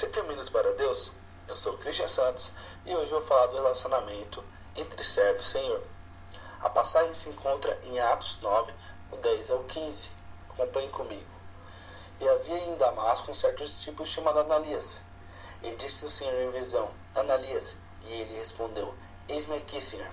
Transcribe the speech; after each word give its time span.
Sempre 0.00 0.22
um 0.22 0.28
minuto 0.28 0.50
para 0.50 0.72
Deus. 0.76 1.12
Eu 1.46 1.54
sou 1.54 1.76
Christian 1.76 2.08
Santos 2.08 2.50
e 2.86 2.96
hoje 2.96 3.10
vou 3.10 3.20
falar 3.20 3.48
do 3.48 3.56
relacionamento 3.56 4.42
entre 4.74 5.04
servo 5.04 5.40
e 5.40 5.44
Senhor. 5.44 5.82
A 6.62 6.70
passagem 6.70 7.12
se 7.12 7.28
encontra 7.28 7.78
em 7.84 8.00
Atos 8.00 8.40
9, 8.40 8.72
do 9.10 9.18
10 9.18 9.50
ao 9.50 9.62
15. 9.64 10.08
Acompanhe 10.48 10.88
comigo. 10.88 11.28
E 12.18 12.26
havia 12.26 12.56
em 12.60 12.78
Damasco 12.78 13.30
um 13.30 13.34
certo 13.34 13.62
discípulo 13.62 14.06
chamado 14.06 14.38
Ananias. 14.38 15.04
E 15.60 15.74
disse 15.74 16.06
o 16.06 16.10
Senhor 16.10 16.48
em 16.48 16.50
visão: 16.50 16.88
Ananias. 17.14 17.76
E 18.00 18.10
ele 18.10 18.38
respondeu: 18.38 18.94
Eis-me 19.28 19.56
aqui, 19.56 19.82
Senhor. 19.82 20.10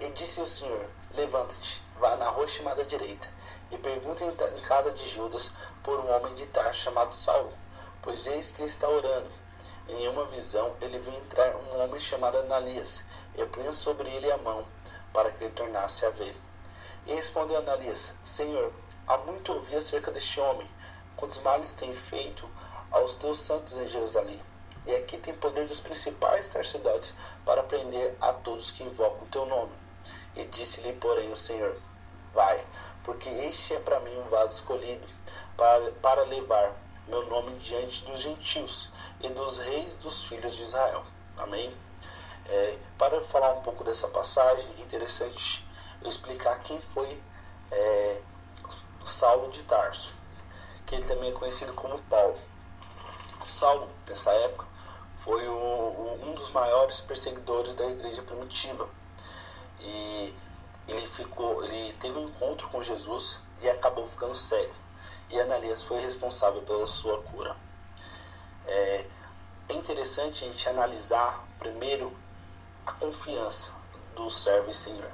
E 0.00 0.10
disse 0.10 0.40
o 0.40 0.46
Senhor: 0.48 0.86
Levanta-te, 1.12 1.80
vá 2.00 2.16
na 2.16 2.30
rua 2.30 2.48
chamada 2.48 2.84
direita, 2.84 3.28
e 3.70 3.78
pergunta 3.78 4.24
em 4.24 4.62
casa 4.62 4.90
de 4.90 5.08
Judas 5.08 5.52
por 5.84 6.00
um 6.00 6.10
homem 6.10 6.34
de 6.34 6.46
Tarso 6.48 6.80
chamado 6.80 7.14
Saulo 7.14 7.52
pois 8.02 8.26
eis 8.26 8.50
que 8.52 8.62
está 8.62 8.88
orando. 8.88 9.30
Em 9.88 10.08
uma 10.08 10.24
visão, 10.26 10.74
ele 10.80 10.98
viu 10.98 11.12
entrar 11.14 11.56
um 11.56 11.80
homem 11.80 12.00
chamado 12.00 12.38
Ananias, 12.38 13.02
e 13.34 13.44
punha 13.46 13.72
sobre 13.72 14.08
ele 14.08 14.30
a 14.30 14.36
mão, 14.38 14.64
para 15.12 15.30
que 15.32 15.44
ele 15.44 15.52
tornasse 15.52 16.06
a 16.06 16.10
ver. 16.10 16.36
E 17.06 17.14
respondeu 17.14 17.58
Ananias: 17.58 18.12
Senhor, 18.24 18.72
há 19.06 19.18
muito 19.18 19.52
ouvi 19.52 19.74
acerca 19.74 20.10
deste 20.10 20.38
homem, 20.40 20.68
quantos 21.16 21.42
males 21.42 21.74
tem 21.74 21.92
feito 21.92 22.48
aos 22.90 23.14
teus 23.16 23.40
santos 23.40 23.76
em 23.78 23.88
Jerusalém. 23.88 24.40
E 24.86 24.94
aqui 24.94 25.18
tem 25.18 25.34
poder 25.34 25.66
dos 25.66 25.80
principais 25.80 26.46
sacerdotes 26.46 27.14
para 27.44 27.62
prender 27.62 28.16
a 28.20 28.32
todos 28.32 28.70
que 28.70 28.82
invocam 28.82 29.26
teu 29.26 29.44
nome. 29.44 29.72
E 30.34 30.44
disse-lhe, 30.44 30.92
porém, 30.94 31.30
o 31.30 31.36
Senhor: 31.36 31.76
Vai, 32.32 32.64
porque 33.04 33.28
este 33.28 33.74
é 33.74 33.80
para 33.80 34.00
mim 34.00 34.16
um 34.18 34.28
vaso 34.28 34.54
escolhido 34.54 35.06
para, 35.56 35.90
para 35.92 36.22
levar 36.22 36.74
meu 37.10 37.26
nome 37.26 37.58
diante 37.58 38.04
dos 38.04 38.20
gentios 38.20 38.88
e 39.20 39.28
dos 39.30 39.58
reis 39.58 39.94
dos 39.96 40.24
filhos 40.26 40.54
de 40.54 40.62
Israel. 40.62 41.02
Amém? 41.36 41.74
É, 42.46 42.78
para 42.96 43.20
falar 43.22 43.52
um 43.54 43.62
pouco 43.62 43.82
dessa 43.82 44.06
passagem, 44.06 44.72
é 44.78 44.82
interessante 44.82 45.66
eu 46.00 46.08
explicar 46.08 46.60
quem 46.60 46.80
foi 46.80 47.20
é, 47.72 48.20
Saulo 49.04 49.50
de 49.50 49.60
Tarso, 49.64 50.14
que 50.86 50.94
ele 50.94 51.04
também 51.04 51.30
é 51.30 51.32
conhecido 51.32 51.72
como 51.72 51.98
Paulo. 52.02 52.38
Saulo, 53.44 53.88
nessa 54.08 54.30
época, 54.30 54.66
foi 55.18 55.48
o, 55.48 55.52
o, 55.52 56.20
um 56.22 56.32
dos 56.34 56.50
maiores 56.52 57.00
perseguidores 57.00 57.74
da 57.74 57.86
igreja 57.86 58.22
primitiva. 58.22 58.88
E 59.80 60.32
ele 60.86 61.06
ficou, 61.08 61.64
ele 61.64 61.92
teve 61.94 62.16
um 62.16 62.28
encontro 62.28 62.68
com 62.68 62.80
Jesus 62.84 63.40
e 63.60 63.68
acabou 63.68 64.06
ficando 64.06 64.34
cego 64.36 64.89
e 65.30 65.40
Ananias 65.40 65.82
foi 65.82 66.00
responsável 66.00 66.62
pela 66.62 66.86
sua 66.86 67.22
cura. 67.22 67.56
É, 68.66 69.04
interessante 69.68 70.44
a 70.44 70.48
gente 70.48 70.68
analisar 70.68 71.46
primeiro 71.58 72.12
a 72.86 72.92
confiança 72.92 73.72
do 74.14 74.30
servo 74.30 74.70
e 74.70 74.74
senhor. 74.74 75.10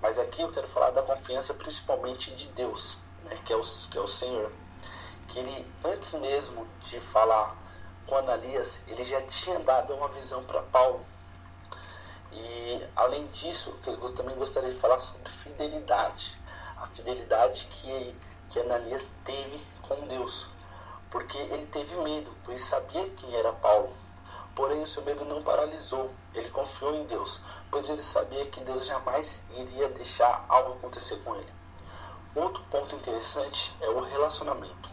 Mas 0.00 0.18
aqui 0.18 0.42
eu 0.42 0.52
quero 0.52 0.68
falar 0.68 0.90
da 0.90 1.02
confiança 1.02 1.52
principalmente 1.54 2.30
de 2.34 2.48
Deus, 2.48 2.96
né, 3.24 3.36
que, 3.44 3.52
é 3.52 3.56
o, 3.56 3.62
que 3.62 3.98
é 3.98 4.00
o 4.00 4.06
Senhor. 4.06 4.52
Que 5.26 5.40
ele, 5.40 5.66
antes 5.84 6.12
mesmo 6.14 6.66
de 6.82 7.00
falar 7.00 7.56
com 8.06 8.16
Ananias, 8.16 8.80
ele 8.86 9.04
já 9.04 9.20
tinha 9.22 9.58
dado 9.58 9.94
uma 9.94 10.08
visão 10.08 10.44
para 10.44 10.62
Paulo. 10.62 11.04
E 12.32 12.86
além 12.94 13.26
disso, 13.28 13.76
eu 13.84 14.14
também 14.14 14.36
gostaria 14.36 14.70
de 14.70 14.78
falar 14.78 15.00
sobre 15.00 15.30
fidelidade. 15.30 16.38
A 16.76 16.86
fidelidade 16.86 17.66
que 17.66 18.16
que 18.50 18.60
Ananias 18.60 19.08
teve 19.24 19.60
com 19.82 20.06
Deus, 20.06 20.46
porque 21.10 21.38
ele 21.38 21.66
teve 21.66 21.94
medo, 21.96 22.30
pois 22.44 22.62
sabia 22.64 23.08
quem 23.10 23.34
era 23.34 23.52
Paulo. 23.52 23.92
Porém, 24.54 24.82
o 24.82 24.86
seu 24.86 25.02
medo 25.02 25.24
não 25.24 25.42
paralisou, 25.42 26.10
ele 26.34 26.50
confiou 26.50 26.94
em 26.94 27.06
Deus, 27.06 27.40
pois 27.70 27.88
ele 27.88 28.02
sabia 28.02 28.46
que 28.46 28.60
Deus 28.60 28.86
jamais 28.86 29.40
iria 29.50 29.88
deixar 29.90 30.44
algo 30.48 30.72
acontecer 30.72 31.16
com 31.18 31.36
ele. 31.36 31.52
Outro 32.34 32.62
ponto 32.70 32.94
interessante 32.94 33.74
é 33.80 33.88
o 33.88 34.00
relacionamento. 34.00 34.88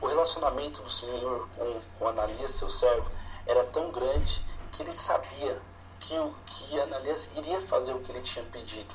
O 0.00 0.06
relacionamento 0.06 0.82
do 0.82 0.90
Senhor 0.90 1.48
com, 1.56 1.80
com 1.98 2.08
Ananias, 2.08 2.52
seu 2.52 2.68
servo, 2.68 3.10
era 3.46 3.64
tão 3.64 3.90
grande 3.90 4.44
que 4.72 4.82
ele 4.82 4.92
sabia 4.92 5.60
que, 6.00 6.14
que 6.46 6.80
Ananias 6.80 7.30
iria 7.36 7.60
fazer 7.62 7.92
o 7.92 8.00
que 8.00 8.12
ele 8.12 8.22
tinha 8.22 8.44
pedido. 8.46 8.94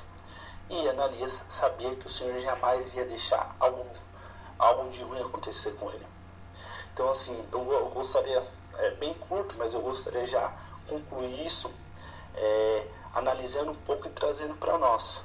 E 0.69 0.88
Ananias 0.88 1.44
sabia 1.50 1.96
que 1.96 2.06
o 2.06 2.09
Senhor 2.09 2.40
jamais 2.40 2.94
ia 2.94 3.06
deixar 3.06 3.56
algo, 3.59 3.85
algo 4.57 4.90
de 4.91 5.02
ruim 5.02 5.22
acontecer 5.22 5.72
com 5.74 5.90
ele. 5.90 6.06
Então, 6.94 7.09
assim, 7.09 7.44
eu, 7.52 7.72
eu 7.72 7.90
gostaria, 7.90 8.46
é 8.78 8.91
bem 8.91 9.13
curto, 9.13 9.56
mas 9.57 9.74
eu 9.74 9.81
gostaria 9.81 10.25
já 10.28 10.53
concluir 10.88 11.46
isso 11.46 11.72
é, 12.35 12.88
analisando 13.13 13.72
um 13.72 13.75
pouco 13.75 14.07
e 14.07 14.12
trazendo 14.12 14.56
para 14.56 14.78
nós. 14.78 15.22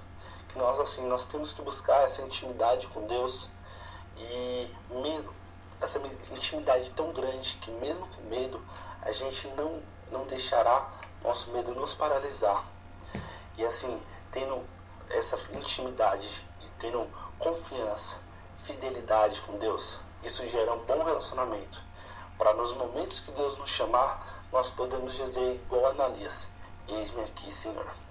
Que 0.48 0.58
nós, 0.58 0.80
assim, 0.80 1.06
nós 1.06 1.24
temos 1.26 1.52
que 1.52 1.62
buscar 1.62 2.04
essa 2.04 2.22
intimidade 2.22 2.86
com 2.88 3.06
Deus 3.06 3.48
e 4.16 4.70
mesmo 4.90 5.32
essa 5.80 6.00
intimidade 6.32 6.90
tão 6.92 7.12
grande 7.12 7.58
que 7.60 7.70
mesmo 7.72 8.06
com 8.06 8.22
medo 8.22 8.60
a 9.02 9.10
gente 9.10 9.48
não, 9.48 9.82
não 10.10 10.24
deixará 10.26 10.88
nosso 11.22 11.50
medo 11.50 11.74
nos 11.74 11.94
paralisar. 11.94 12.64
E 13.58 13.64
assim, 13.64 14.00
tendo 14.30 14.62
essa 15.10 15.38
intimidade 15.52 16.44
e 16.60 16.66
tendo 16.78 17.08
confiança, 17.38 18.18
fidelidade 18.64 19.40
com 19.42 19.58
Deus, 19.58 19.98
isso 20.22 20.48
gera 20.48 20.72
um 20.72 20.84
bom 20.84 21.02
relacionamento. 21.02 21.82
Para 22.38 22.54
nos 22.54 22.72
momentos 22.72 23.20
que 23.20 23.30
Deus 23.32 23.56
nos 23.58 23.70
chamar, 23.70 24.44
nós 24.50 24.70
podemos 24.70 25.14
dizer 25.14 25.54
igual 25.54 25.86
a 25.86 25.90
Ananias: 25.90 26.48
Eis-me 26.88 27.22
aqui, 27.22 27.50
Senhor. 27.52 28.03